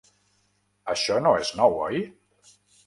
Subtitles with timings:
[0.95, 2.05] Això no és nou, oi?